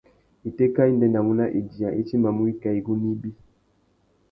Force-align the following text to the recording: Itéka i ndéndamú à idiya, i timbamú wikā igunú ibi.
Itéka 0.49 0.81
i 0.89 0.93
ndéndamú 0.97 1.31
à 1.45 1.47
idiya, 1.59 1.89
i 1.99 2.01
timbamú 2.07 2.41
wikā 2.47 2.69
igunú 2.79 3.07
ibi. 3.15 3.29